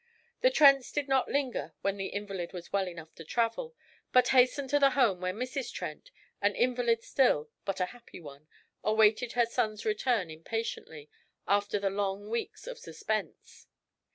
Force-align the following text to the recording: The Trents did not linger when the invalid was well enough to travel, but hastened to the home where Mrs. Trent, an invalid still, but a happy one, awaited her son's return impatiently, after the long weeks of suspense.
The 0.41 0.49
Trents 0.49 0.91
did 0.91 1.07
not 1.07 1.29
linger 1.29 1.75
when 1.81 1.97
the 1.97 2.07
invalid 2.07 2.53
was 2.53 2.73
well 2.73 2.87
enough 2.89 3.13
to 3.13 3.23
travel, 3.23 3.75
but 4.11 4.29
hastened 4.29 4.71
to 4.71 4.79
the 4.79 4.89
home 4.97 5.21
where 5.21 5.31
Mrs. 5.31 5.71
Trent, 5.71 6.09
an 6.41 6.55
invalid 6.55 7.03
still, 7.03 7.51
but 7.65 7.79
a 7.79 7.85
happy 7.93 8.19
one, 8.19 8.47
awaited 8.83 9.33
her 9.33 9.45
son's 9.45 9.85
return 9.85 10.31
impatiently, 10.31 11.11
after 11.47 11.77
the 11.77 11.91
long 11.91 12.31
weeks 12.31 12.65
of 12.65 12.79
suspense. 12.79 13.67